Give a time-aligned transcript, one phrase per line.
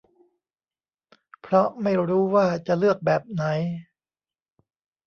[1.41, 3.43] เพราะไม่รู้ว่าจะเลือกแบบไหน